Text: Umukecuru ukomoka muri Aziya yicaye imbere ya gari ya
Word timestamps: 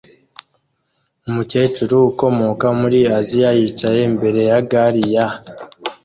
Umukecuru 1.27 1.95
ukomoka 2.09 2.67
muri 2.79 2.99
Aziya 3.17 3.49
yicaye 3.59 4.01
imbere 4.09 4.41
ya 4.49 4.59
gari 4.69 5.03
ya 5.15 5.27